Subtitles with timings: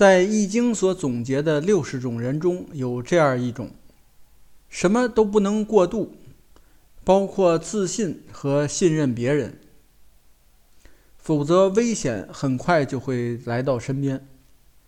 [0.00, 3.68] 在《易经》所总结的六十种人中有这样一种：
[4.70, 6.14] 什么都不能过度，
[7.04, 9.60] 包括自信和信任别人，
[11.18, 14.26] 否则危险很快就会来到身边。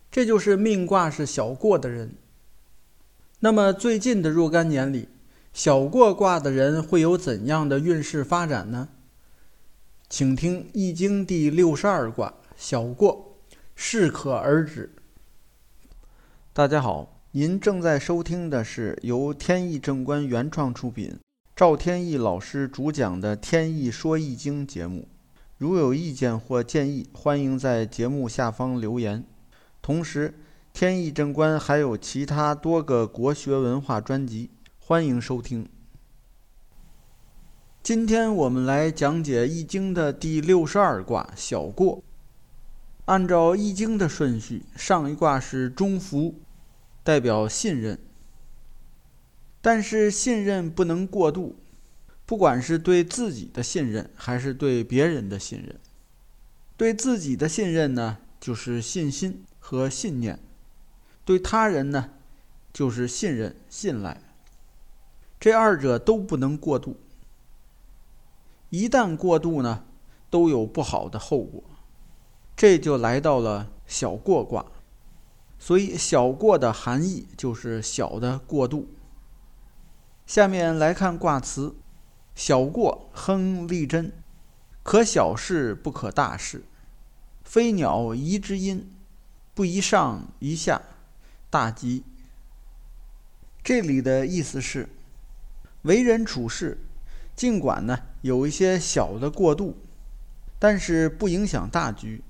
[0.09, 2.15] 这就是命卦是小过的人。
[3.41, 5.09] 那么最近的若干年里，
[5.53, 8.89] 小过卦的人会有怎样的运势发展呢？
[10.09, 13.37] 请听《易经》第六十二卦小过，
[13.75, 14.91] 适可而止。
[16.55, 21.17] 大家好，您正在收听的是由天意正观原创出品，
[21.55, 25.07] 赵天意老师主讲的《天意说易经》节目。
[25.57, 29.23] 如有意见或建议，欢迎在节目下方留言。
[29.81, 30.35] 同时，
[30.71, 35.67] 天意正观还有其他多个国学文化专辑，欢迎收听。
[37.81, 42.02] 今天我们来讲解《易经》的第六十二卦小过。
[43.05, 46.35] 按照《易经》的顺序，上一卦是中孚，
[47.03, 47.99] 代表信任。
[49.61, 51.57] 但是信任不能过度，
[52.25, 55.77] 不管是对自己的信任，还是对别人的信任。
[56.77, 60.37] 对自己的信任呢，就是信心和信念；
[61.25, 62.11] 对他人呢，
[62.71, 64.21] 就是信任、信赖。
[65.41, 66.97] 这二者都不能过度。
[68.69, 69.83] 一旦过度呢，
[70.29, 71.63] 都有不好的后果。
[72.55, 74.65] 这就来到了小过卦，
[75.59, 78.87] 所以小过的含义就是小的过度。
[80.25, 81.75] 下面来看卦辞：
[82.33, 84.11] 小过，亨利贞，
[84.81, 86.63] 可小事不可大事。
[87.43, 88.89] 飞鸟宜之音，
[89.53, 90.81] 不宜上宜下，
[91.49, 92.03] 大吉。
[93.61, 94.87] 这里的意思是，
[95.81, 96.79] 为人处事。
[97.35, 99.75] 尽管呢有一些小的过度，
[100.59, 102.23] 但是不影响大局。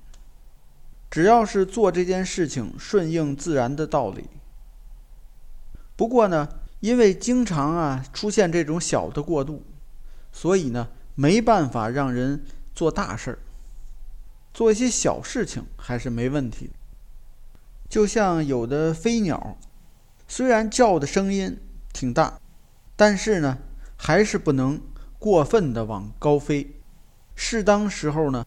[1.14, 4.24] 只要是做这件事情顺应自然的道理。
[5.94, 6.48] 不过呢，
[6.80, 9.62] 因为经常啊出现这种小的过度，
[10.32, 13.38] 所以呢没办法让人做大事儿。
[14.52, 16.70] 做一些小事情还是没问题。
[17.88, 19.56] 就像有的飞鸟，
[20.26, 21.56] 虽然叫的声音
[21.92, 22.40] 挺大，
[22.96, 23.58] 但是呢
[23.96, 24.80] 还是不能。
[25.20, 26.74] 过分的往高飞，
[27.36, 28.44] 适当时候呢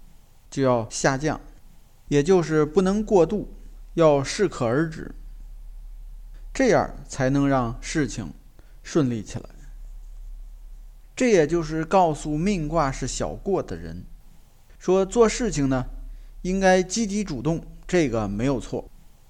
[0.52, 1.40] 就要下降，
[2.08, 3.54] 也就是不能过度，
[3.96, 5.14] 要适可而止，
[6.54, 8.34] 这样才能让事情
[8.84, 9.50] 顺利起来。
[11.16, 14.06] 这也就是告诉命卦是小过的人，
[14.78, 15.86] 说做事情呢
[16.44, 18.90] 应该积极主动，这个没有错，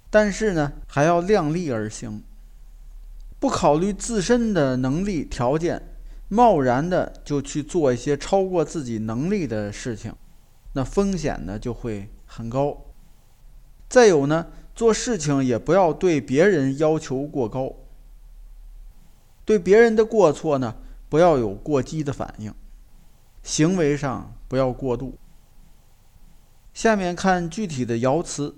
[0.09, 2.23] 但是呢还要量力而行，
[3.39, 5.81] 不考虑自身的能力条件。
[6.29, 10.13] 贸然的就去做一些超过自己能力的事情，
[10.73, 12.85] 那风险呢就会很高。
[13.89, 17.73] 再有呢，做事情也不要对别人要求过高，
[19.43, 20.75] 对别人的过错呢
[21.09, 22.53] 不要有过激的反应，
[23.41, 25.17] 行为上不要过度。
[26.73, 28.55] 下面看具体的爻辞，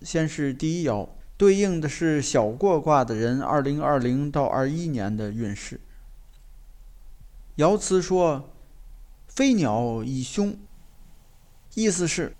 [0.00, 5.80] 先是第一爻，对应的是小过卦的人二零二零到二一年的运势。
[7.56, 8.50] 爻辞说
[9.28, 10.56] ：“飞鸟以凶。”
[11.74, 12.34] 意思是，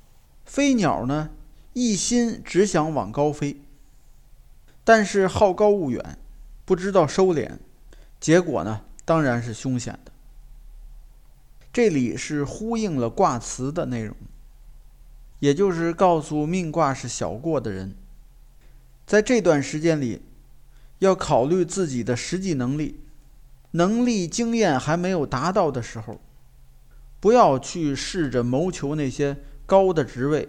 [0.44, 1.30] 飞鸟呢
[1.72, 3.62] 一心只想往高飞，
[4.84, 6.18] 但是好高骛远，
[6.64, 7.58] 不知道收敛，
[8.20, 10.12] 结果呢当然是凶险的。
[11.72, 14.14] 这里是呼应了卦辞的内容，
[15.38, 17.94] 也就是告诉命卦是小过的人，
[19.06, 20.20] 在这段时间里，
[20.98, 23.00] 要考虑自己的实际能力。
[23.74, 26.20] 能力、经验还没有达到的时候，
[27.18, 30.48] 不要去试着谋求那些高的职位、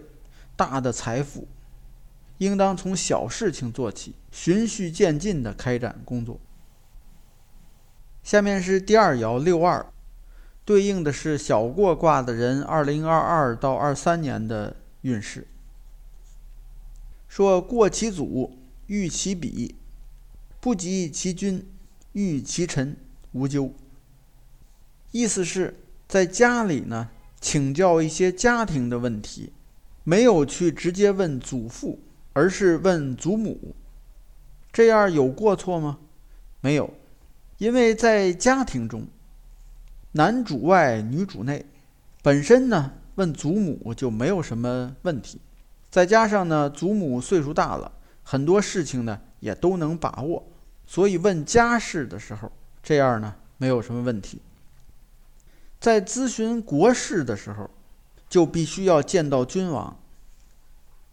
[0.56, 1.48] 大的财富，
[2.38, 6.40] 应当从小事情做起，循序渐进地开展工作。
[8.24, 9.86] 下面是第二爻六二，
[10.64, 15.48] 对应的是小过卦的人二零二二到二三年的运势。
[17.28, 18.58] 说过其祖，
[18.88, 19.76] 遇其彼，
[20.60, 21.68] 不及其君，
[22.14, 22.96] 遇其臣。
[23.34, 23.74] 无咎。
[25.10, 27.10] 意思是在家里呢，
[27.44, 29.52] 请教一些家庭的问题，
[30.06, 32.00] 没有去直接问祖父，
[32.32, 33.76] 而是问祖母，
[34.72, 36.00] 这样有过错吗？
[36.62, 36.90] 没有，
[37.58, 39.06] 因为在家庭中，
[40.14, 41.66] 男主外女主内，
[42.22, 45.42] 本身呢问祖母就没有什么问题，
[45.90, 47.92] 再加上呢祖母岁数大了，
[48.24, 50.48] 很多事情呢也都能把握，
[50.88, 52.50] 所以问家事的时候。
[52.82, 54.42] 这样呢，没有什么问题。
[55.84, 57.70] 在咨询国事的时候，
[58.30, 60.00] 就必须要见到君王。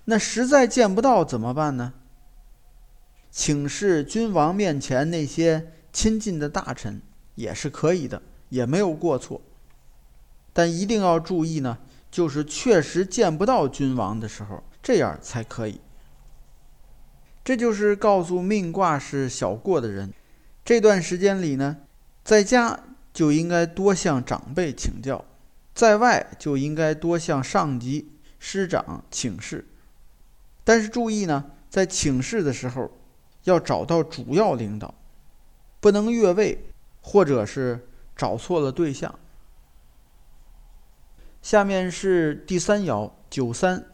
[0.05, 1.93] 那实在见不到怎么办呢？
[3.33, 7.03] 请示君王面前那些亲近的大臣
[7.35, 9.43] 也是可以的，也没有过错。
[10.53, 11.77] 但一定要注意呢，
[12.09, 15.81] 就是确实见不到君王的时候，这样才可以。
[17.43, 20.15] 这就是告诉命卦是小过的人，
[20.65, 21.79] 这段时间里呢，
[22.23, 22.79] 在家
[23.13, 25.25] 就应该多向长辈请教，
[25.75, 29.67] 在外就应该多向上级师长请示。
[30.65, 32.91] 但是注意呢，在请示的时候。
[33.45, 34.95] 要找到主要领导，
[35.81, 36.67] 不能越位，
[37.01, 39.19] 或者是找错了对象。
[41.41, 43.87] 下面是第三爻九三，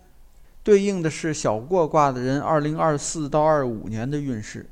[0.65, 4.69] 对应的是小过卦的人二零二四到二五年的运势。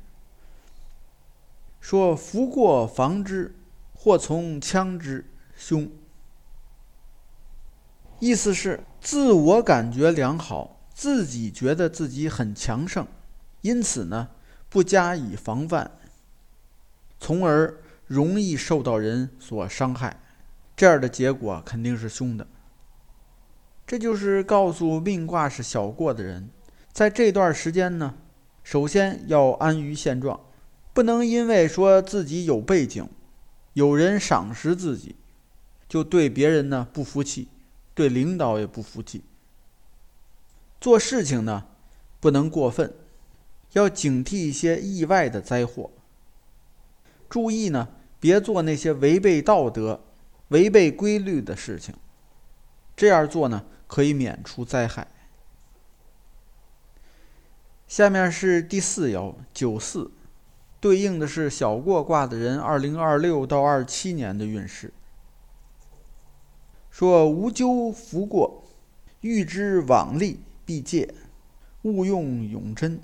[1.79, 3.55] 说福过防之，
[3.95, 5.25] 或从枪之，
[5.57, 5.89] 凶。
[8.19, 13.07] 意思是自我感觉良好，自己觉得自己很强盛，
[13.61, 14.29] 因此呢。
[14.67, 15.89] 不加以防范，
[17.17, 17.77] 从而
[18.07, 20.19] 容易受到人所伤害，
[20.75, 22.45] 这样的结果肯定是凶的。
[23.87, 26.49] 这就是告诉命卦是小过的人，
[26.91, 28.15] 在这段时间呢，
[28.63, 30.37] 首先要安于现状，
[30.93, 33.07] 不能因为说自己有背景，
[33.75, 35.15] 有人赏识自己，
[35.87, 37.49] 就对别人呢不服气，
[37.93, 39.21] 对领导也不服气。
[40.79, 41.65] 做事情呢，
[42.19, 42.93] 不能过分。
[43.73, 45.91] 要警惕一些意外的灾祸。
[47.29, 47.89] 注意呢，
[48.21, 50.01] 别做那些违背道德、
[50.47, 51.93] 违背规律的事情。
[52.95, 55.07] 这样做呢，可以免除灾害。
[57.89, 60.09] 下面是第四爻九四，
[60.85, 64.93] 对应的是小过卦的人二零二六到二七年的运势。
[66.91, 68.63] 说无咎福过，
[69.21, 71.11] 欲知往利必戒，
[71.81, 72.99] 勿用永贞。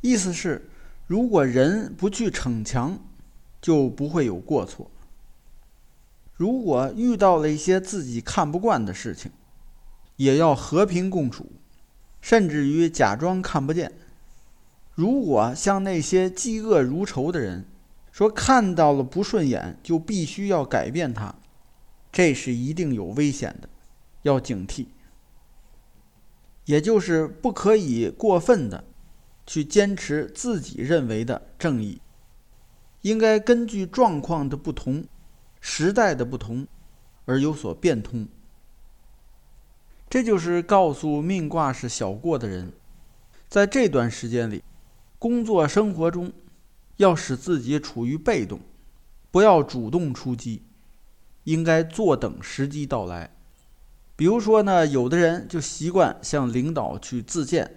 [0.00, 0.70] 意思是，
[1.06, 2.98] 如果人不去逞强，
[3.60, 4.90] 就不会有过错。
[6.32, 9.30] 如果遇到了一些自己看不惯的事情，
[10.16, 11.52] 也要和平共处，
[12.22, 13.92] 甚至于假装看不见。
[14.98, 17.64] 如果像那些嫉恶如仇的人，
[18.10, 21.32] 说看到了不顺眼就必须要改变它，
[22.10, 23.68] 这是一定有危险的，
[24.22, 24.86] 要警惕。
[26.64, 28.82] 也就是不可以过分的。
[29.46, 32.02] 去坚持自己认为的正义，
[33.02, 35.04] 应该根据状况的不同、
[35.60, 36.66] 时代的不同
[37.24, 38.26] 而有所变通。
[40.10, 42.72] 这就是告诉命卦是小过的人，
[43.48, 44.62] 在这段时间里，
[45.18, 46.32] 工作生活中
[46.96, 48.60] 要使自己处于被动，
[49.30, 50.62] 不要主动出击，
[51.44, 53.30] 应该坐等时机到来。
[54.14, 57.76] 比如说呢，有的人就习惯向领导去自荐。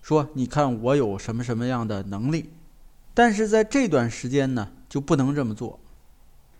[0.00, 2.50] 说：“你看我有什么什么样的能力，
[3.12, 5.78] 但是在这段时间呢，就不能这么做。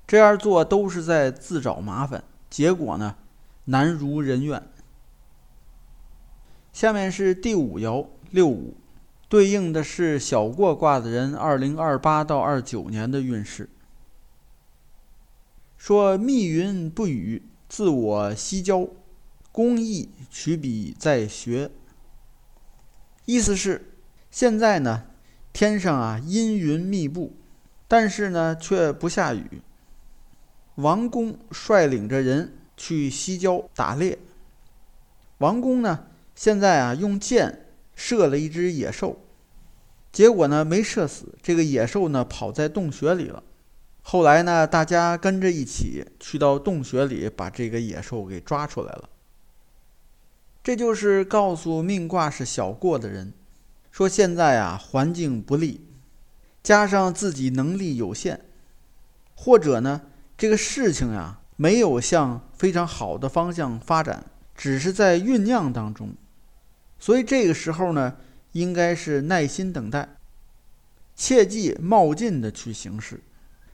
[0.07, 3.17] 这样做都是在自找麻烦，结果呢，
[3.67, 4.63] 难如人愿。”
[6.75, 8.77] 下面是第五爻六五，
[9.29, 13.69] 对应的是小过卦的人二零二八到二九年的运势。
[15.77, 18.89] 说：“密云不雨，自我西郊，
[19.53, 21.71] 公益取笔在学。”
[23.27, 23.93] 意思是，
[24.31, 25.05] 现在呢，
[25.53, 27.37] 天上啊阴云密布，
[27.87, 29.61] 但是呢却不下雨。
[30.77, 34.19] 王公率领着人去西郊打猎。
[35.39, 39.21] 王公呢现在啊用箭射了一只野兽，
[40.11, 43.43] 结果呢没射死，这个野兽呢跑在洞穴里了。
[44.03, 49.09] 后来呢大家跟着一起去到洞穴里，把这个野兽给抓出来了。
[50.63, 53.33] 这就是告诉命卦是小过的人，
[53.91, 55.87] 说现在啊环境不利，
[56.63, 58.41] 加上自己能力有限，
[59.35, 60.03] 或者呢
[60.37, 64.25] 这个事情呀没有向非常好的方向发展，
[64.55, 66.13] 只是在酝酿当中，
[66.99, 68.17] 所以这个时候呢
[68.53, 70.09] 应该是耐心等待，
[71.15, 73.21] 切忌冒进的去行事，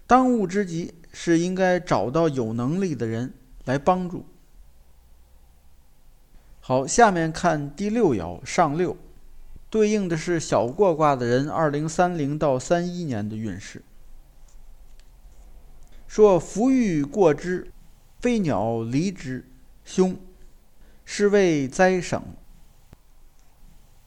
[0.07, 3.33] 当务之急是应该找到有能力的人
[3.65, 4.27] 来帮助。
[6.61, 8.97] 好，下面看第六爻上六，
[9.69, 13.83] 对应的是小过卦的人二零三零到三一年的运势。
[16.09, 17.71] 说福欲过之，
[18.21, 19.45] 飞鸟离之，
[19.85, 20.17] 凶，
[21.05, 22.23] 是谓灾省。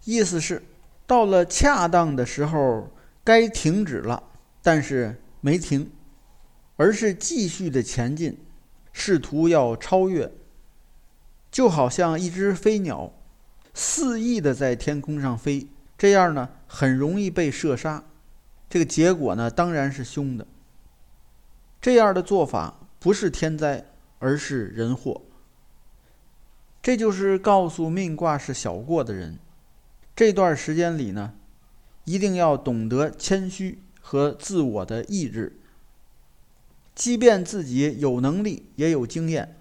[0.07, 0.63] 意思是
[1.05, 2.89] 到了恰当的时候
[3.25, 4.23] 该停止了，
[4.63, 5.91] 但是没停，
[6.77, 8.37] 而是继续的前进，
[8.93, 10.31] 试图要超越。
[11.51, 13.11] 就好像一只飞鸟，
[13.73, 18.01] 肆意的在天空上飞，这样呢很容易被射杀。
[18.69, 20.47] 这个结果呢当然是凶的。
[21.81, 23.83] 这样的做法不是天灾，
[24.19, 25.21] 而是人祸。
[26.81, 29.37] 这就是告诉命卦是小过的人，
[30.17, 31.35] 这段时间里呢，
[32.05, 35.59] 一定要懂得谦虚和自我的意志。
[36.95, 39.59] 即便自己有能力也有经验，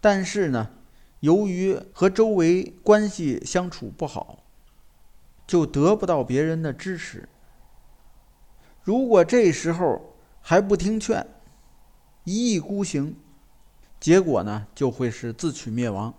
[0.00, 0.70] 但是呢，
[1.18, 4.44] 由于和周围关系相处不好，
[5.44, 7.28] 就得不到别人的支持。
[8.84, 11.26] 如果这时候还不听劝，
[12.22, 13.16] 一意孤行，
[13.98, 16.14] 结果呢，就会是自取灭亡。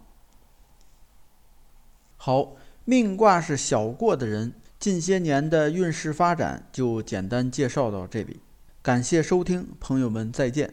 [2.17, 8.39] 好，命卦是小过的人，近些年的运势发展就简单介绍到这里。
[8.83, 10.71] 感谢收听，朋友们再见。